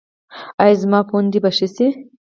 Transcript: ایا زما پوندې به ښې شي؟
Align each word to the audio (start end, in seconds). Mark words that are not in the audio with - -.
ایا 0.61 0.79
زما 0.81 0.99
پوندې 1.09 1.39
به 1.43 1.49
ښې 1.57 1.67
شي؟ 1.75 1.87